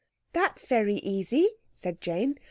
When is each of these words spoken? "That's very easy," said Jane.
"That's 0.33 0.65
very 0.65 0.95
easy," 0.95 1.47
said 1.75 2.01
Jane. 2.01 2.39